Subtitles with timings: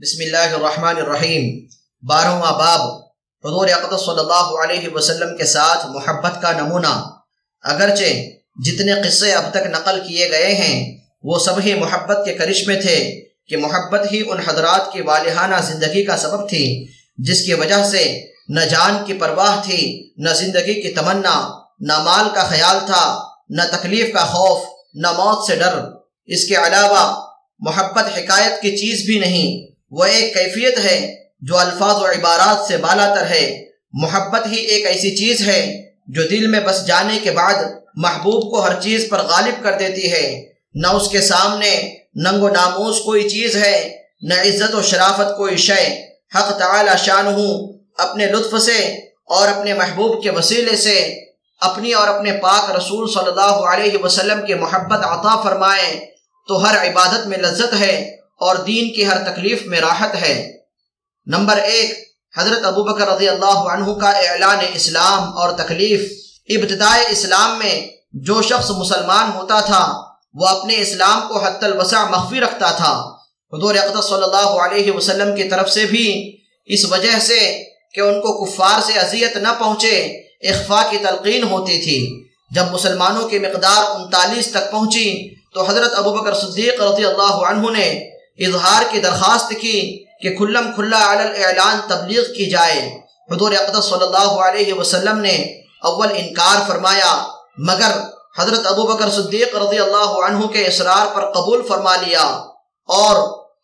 [0.00, 1.66] بسم اللہ الرحمن الرحیم۔
[2.02, 2.80] بارہواں باب۔
[3.44, 7.10] حضور اقدس صلی اللہ علیہ وسلم کے ساتھ محبت کا نمونہ۔
[7.62, 8.30] اگرچہ
[8.64, 13.20] جتنے قصے اب تک نقل کیے گئے ہیں، وہ سب ہی محبت کے کرشمے تھے
[13.46, 16.86] کہ محبت ہی ان حضرات کی والہانہ زندگی کا سبب تھی،
[17.18, 22.34] جس کی وجہ سے نہ جان کی پرواہ تھی، نہ زندگی کی تمنا، نہ مال
[22.34, 24.60] کا خیال تھا، نہ تکلیف کا خوف،
[24.94, 25.80] نہ موت سے ڈر۔
[26.26, 27.26] اس کے علاوہ
[27.58, 32.76] محبت حکایت کی چیز بھی نہیں۔ وہ ایک کیفیت ہے جو الفاظ و عبارات سے
[32.76, 37.30] بالا تر ہے۔ محبت ہی ایک ایسی چیز ہے جو دل میں بس جانے کے
[37.30, 37.54] بعد
[37.94, 42.48] محبوب کو ہر چیز پر غالب کر دیتی ہے۔ نہ اس کے سامنے ننگ و
[42.48, 48.26] ناموس کوئی چیز ہے، نہ عزت و شرافت کوئی شے۔ حق تعالی شان ہوں اپنے
[48.26, 48.78] لطف سے
[49.26, 51.14] اور اپنے محبوب کے وسیلے سے
[51.60, 56.06] اپنی اور اپنے پاک رسول صلی اللہ علیہ وسلم کی محبت عطا فرمائے۔
[56.48, 60.52] تو ہر عبادت میں لذت ہے۔ اور دین کی ہر تکلیف میں راحت ہے۔
[61.26, 61.98] نمبر ایک،
[62.38, 66.00] حضرت ابو بکر رضی اللہ عنہ کا اعلان اسلام اور تکلیف۔
[66.48, 70.02] ابتدائے اسلام میں جو شخص مسلمان ہوتا تھا،
[70.34, 73.12] وہ اپنے اسلام کو حت الوسع مخفی رکھتا تھا۔
[73.52, 77.64] حضور اقدس صلی اللہ علیہ وسلم کی طرف سے بھی اس وجہ سے
[77.94, 80.06] کہ ان کو کفار سے اذیت نہ پہنچے
[80.42, 86.12] اخفا کی تلقین ہوتی تھی۔ جب مسلمانوں کی مقدار انتالیس تک پہنچی، تو حضرت ابو
[86.12, 91.80] بکر صدیق رضی اللہ عنہ نے اظہار کی درخواست کی کہ کھلم کھلا علی اعلان
[91.88, 92.78] تبلیغ کی جائے۔
[93.30, 95.36] حضور اقدس صلی اللہ علیہ وسلم نے
[95.82, 97.26] اول انکار فرمایا،
[97.58, 97.92] مگر
[98.38, 102.24] حضرت ابو بکر صدیق رضی اللہ عنہ کے اصرار پر قبول فرما لیا۔
[102.88, 103.16] اور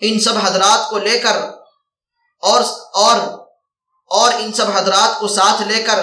[0.00, 1.36] ان سب حضرات کو لے کر،
[2.42, 2.60] اور
[2.94, 3.16] اور
[4.10, 5.98] اور ان سب حضرات کو ساتھ لے کر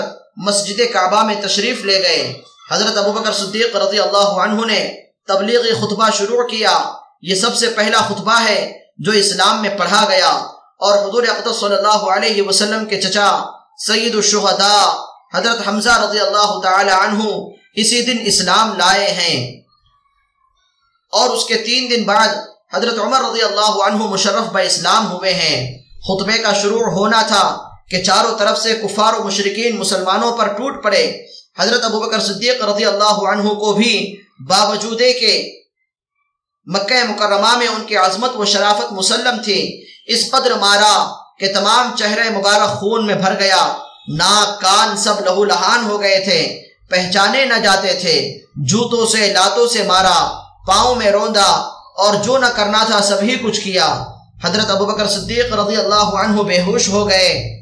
[0.45, 4.79] مسجد کعبہ میں تشریف لے گئے۔ حضرت ابو بکر صدیق رضی اللہ عنہ نے
[5.27, 6.75] تبلیغی خطبہ شروع کیا۔
[7.21, 10.29] یہ سب سے پہلا خطبہ ہے جو اسلام میں پڑھا گیا
[10.77, 13.45] اور حضور اقدس صلی اللہ علیہ وسلم کے چچا
[13.87, 15.05] سید الشہداء
[15.37, 17.23] حضرت حمزہ رضی اللہ تعالی عنہ
[17.75, 19.61] اسی دن اسلام لائے ہیں۔
[21.11, 22.27] اور اس کے تین دن بعد
[22.73, 25.77] حضرت عمر رضی اللہ عنہ مشرف با اسلام ہوئے ہیں۔
[26.07, 27.57] خطبے کا شروع ہونا تھا
[27.89, 31.25] کہ چاروں طرف سے کفار و مشرقین مسلمانوں پر ٹوٹ پڑے۔
[31.59, 35.58] حضرت ابو بکر صدیق رضی اللہ عنہ کو بھی باوجود کے
[36.73, 41.95] مکہ مکرمہ میں ان کی عظمت و شرافت مسلم تھی۔ اس قدر مارا کہ تمام
[41.95, 43.73] چہرے مبارک خون میں بھر گیا۔
[44.07, 49.67] ناک، کان سب لہو لہان ہو گئے تھے۔ پہچانے نہ جاتے تھے۔ جوتوں سے، لاتوں
[49.67, 54.03] سے مارا۔ پاؤں میں روندا اور جو نہ کرنا تھا سبھی کچھ کیا۔
[54.43, 57.59] حضرت ابو بکر صدیق رضی اللہ عنہ بے ہوش ہو گئے۔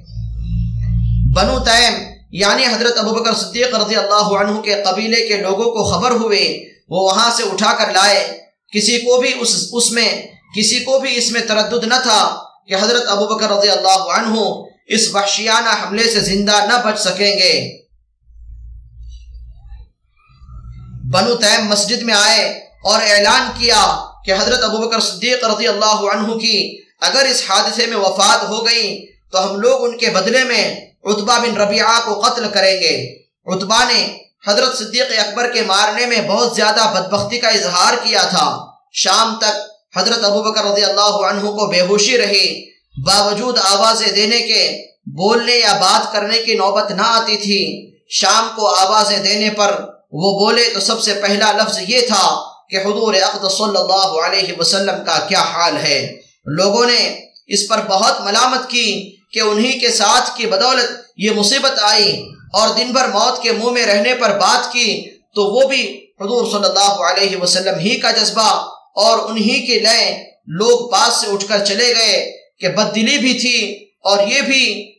[1.35, 1.94] بنو تیم
[2.31, 6.66] یعنی حضرت ابو بکر صدیق رضی اللہ عنہ کے قبیلے کے لوگوں کو خبر ہوئے
[6.89, 10.10] وہ وہاں سے اٹھا کر لائے۔ کسی کو بھی اس اس میں،
[10.56, 12.22] کسی کو بھی اس میں تردد نہ تھا
[12.68, 14.40] کہ حضرت ابو بکر رضی اللہ عنہ
[14.88, 17.54] اس وحشیانہ حملے سے زندہ نہ بچ سکیں گے۔
[21.12, 22.46] بنو تیم مسجد میں آئے
[22.84, 23.84] اور اعلان کیا
[24.26, 26.58] کہ حضرت ابو بکر صدیق رضی اللہ عنہ کی
[27.02, 30.64] اگر اس حادثے میں وفات ہو گئی تو ہم لوگ ان کے بدلے میں
[31.06, 32.96] عطبہ بن ربیعہ کو قتل کریں گے۔
[33.46, 38.66] عطبہ نے حضرت صدیق اکبر کے مارنے میں بہت زیادہ بدبختی کا اظہار کیا تھا۔
[38.94, 42.69] شام تک حضرت ابو بکر رضی اللہ عنہ کو بے ہوشی رہی۔
[43.06, 48.68] باوجود آوازیں دینے کے، بولنے یا بات کرنے کی نوبت نہ آتی تھی۔ شام کو
[48.68, 49.72] آوازیں دینے پر
[50.12, 54.53] وہ بولے تو سب سے پہلا لفظ یہ تھا کہ حضور اقدس صلی اللہ علیہ
[54.59, 59.90] وسلم کا کیا حال ہے۔ لوگوں نے اس پر بہت ملامت کی کہ انہی کے
[59.90, 64.38] ساتھ کی بدولت یہ مصیبت آئی۔ اور دن بھر موت کے منہ میں رہنے پر
[64.38, 69.66] بات کی، تو وہ بھی حضور صلی اللہ علیہ وسلم ہی کا جذبہ اور انہی
[69.66, 74.28] کے لیے لوگ پاس سے اٹھ کر چلے گئے کہ بد دلی بھی تھی اور
[74.28, 74.91] یہ بھی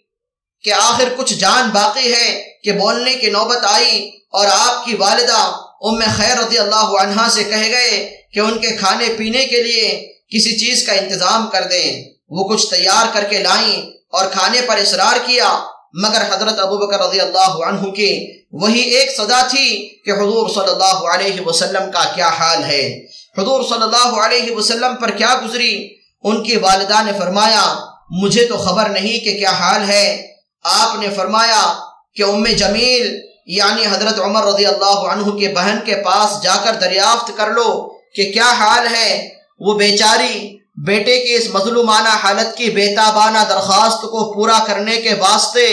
[0.62, 5.41] کہ آخر کچھ جان باقی ہے کہ بولنے کی نوبت آئی اور آپ کی والدہ
[5.81, 10.12] ام خیر رضی اللہ عنہ سے کہہ گئے کہ ان کے کھانے پینے کے لیے
[10.28, 14.76] کسی چیز کا انتظام کر دیں۔ وہ کچھ تیار کر کے لائیں اور کھانے پر
[14.76, 20.11] اصرار کیا مگر حضرت ابو بکر رضی اللہ عنہ کی وہی ایک صدا تھی کہ
[20.11, 23.06] حضور صلی اللہ علیہ وسلم کا کیا حال ہے۔
[23.38, 27.76] حضور صلی اللہ علیہ وسلم پر کیا گزری؟ ان کی والدہ نے فرمایا،
[28.11, 30.26] مجھے تو خبر نہیں کہ کیا حال ہے۔
[30.64, 31.75] آپ نے فرمایا
[32.14, 36.73] کہ ام جمیل یعنی حضرت عمر رضی اللہ عنہ کے بہن کے پاس جا کر
[36.73, 42.70] دریافت کر لو کہ کیا حال ہے۔ وہ بیچاری بیٹے کی اس مظلومانہ حالت کی
[42.70, 45.66] بیتابانہ درخواست کو پورا کرنے کے واسطے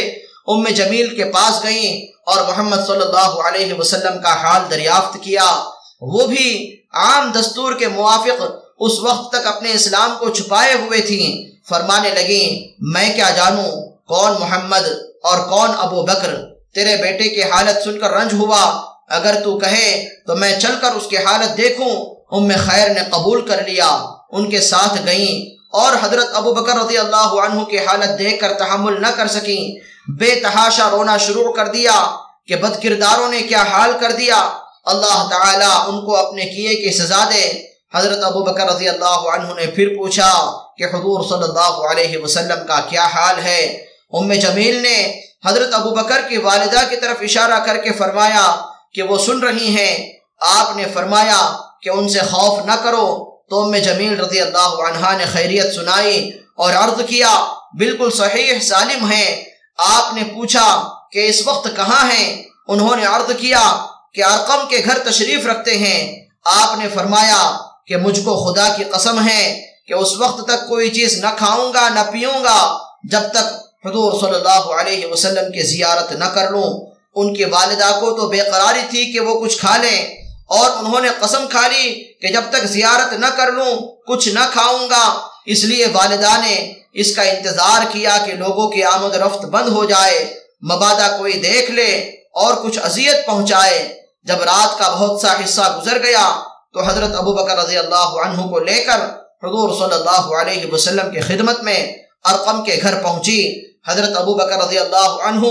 [0.47, 5.63] ام جمیل کے پاس گئیں اور محمد صلی اللہ علیہ وسلم کا حال دریافت کیا۔
[6.01, 8.41] وہ بھی عام دستور کے موافق
[8.79, 14.31] اس وقت تک اپنے اسلام کو چھپائے ہوئے تھیں۔ فرمانے لگیں، میں کیا جانوں کون
[14.39, 14.87] محمد
[15.23, 16.35] اور کون ابو بکر؟
[16.75, 20.91] تیرے بیٹے کی حالت سن کر رنج ہوا۔ اگر تو کہے تو میں چل کر
[20.91, 25.95] اس کی حالت دیکھوں۔ ام خیر نے قبول کر لیا۔ ان کے ساتھ گئیں اور
[26.01, 29.79] حضرت ابو بکر رضی اللہ عنہ کی حالت دیکھ کر تحمل نہ کر سکیں۔
[30.19, 32.11] بے تحاشا رونا شروع کر دیا
[32.47, 34.49] کہ بد کرداروں نے کیا حال کر دیا۔
[34.85, 39.53] اللہ تعالیٰ ان کو اپنے کیے کی سزا دے۔ حضرت ابو بکر رضی اللہ عنہ
[39.53, 44.75] نے پھر پوچھا کہ حضور صلی اللہ علیہ وسلم کا کیا حال ہے؟ ام جمیل
[44.75, 48.55] نے حضرت ابو بکر کی والدہ کی طرف اشارہ کر کے فرمایا
[48.93, 53.63] کہ وہ سن رہی ہیں۔ آپ نے فرمایا کہ ان سے خوف نہ کرو۔ تو
[53.63, 57.45] ام جمیل رضی اللہ عنہ نے خیریت سنائی اور عرض کیا،
[57.77, 59.45] بالکل صحیح سالم ہیں۔
[59.77, 64.81] آپ نے پوچھا کہ اس وقت کہاں ہیں؟ انہوں نے عرض کیا کہ ارقم کے
[64.85, 67.57] گھر تشریف رکھتے ہیں۔ آپ نے فرمایا
[67.87, 71.73] کہ مجھ کو خدا کی قسم ہے کہ اس وقت تک کوئی چیز نہ کھاؤں
[71.73, 76.51] گا، نہ پیوں گا۔ جب تک حضور صلی اللہ علیہ وسلم کی زیارت نہ کر
[76.51, 80.69] لوں، ان کی والدہ کو تو بے قراری تھی کہ وہ کچھ کھا لیں۔ اور
[80.69, 83.75] انہوں نے قسم کھا لی کہ جب تک زیارت نہ کر لوں،
[84.07, 88.83] کچھ نہ کھاؤں گا۔ اس لیے والدہ نے اس کا انتظار کیا کہ لوگوں کی
[88.83, 90.39] آمد رفت بند ہو جائے،
[90.71, 91.95] مبادہ کوئی دیکھ لے
[92.33, 96.41] اور کچھ اذیت پہنچائے۔ جب رات کا بہت سا حصہ گزر گیا
[96.73, 98.99] تو حضرت ابو بکر رضی اللہ عنہ کو لے کر
[99.43, 101.93] حضور صلی اللہ علیہ وسلم کی خدمت میں
[102.23, 105.47] ارقم کے گھر پہنچی۔ حضرت ابو بکر رضی اللہ عنہ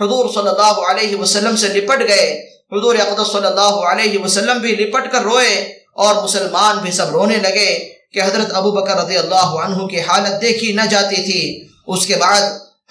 [0.00, 4.76] حضور صلی اللہ علیہ وسلم سے لپٹ گئے۔ حضور اقدس صلی اللہ علیہ وسلم بھی
[4.76, 5.54] لپٹ کر روئے
[5.94, 10.40] اور مسلمان بھی سب رونے لگے کہ حضرت ابو بکر رضی اللہ عنہ کی حالت
[10.40, 12.42] دیکھی نہ جاتی تھی۔ اس کے بعد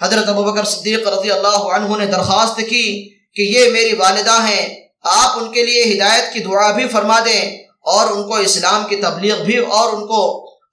[0.02, 4.80] حضرت ابو بکر صدیق رضی اللہ عنہ نے درخواست کی کہ یہ میری والدہ ہیں،
[5.02, 7.42] آپ ان کے لیے ہدایت کی دعا بھی فرما دیں
[7.84, 10.22] اور ان کو اسلام کی تبلیغ بھی اور ان کو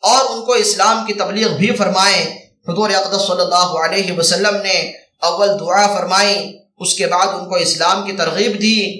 [0.03, 2.23] اور ان کو اسلام کی تبلیغ بھی فرمائیں۔
[2.69, 4.77] حضور اقدس صلی اللہ علیہ وسلم نے
[5.21, 8.91] اول دعا فرمائی۔ اس کے بعد ان کو اسلام کی ترغیب دی،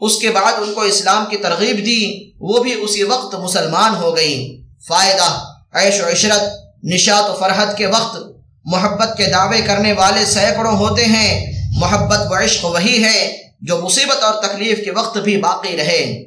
[0.00, 4.16] اس کے بعد ان کو اسلام کی ترغیب دی، وہ بھی اسی وقت مسلمان ہو
[4.16, 6.42] گئی۔ فائدہ، عیش و عشرت،
[6.84, 8.16] نشاط و فرحت کے وقت
[8.64, 14.22] محبت کے دعوے کرنے والے سینکڑوں ہوتے ہیں۔ محبت و عشق وہی ہے جو مصیبت
[14.22, 16.24] اور تکلیف کے وقت بھی باقی رہے۔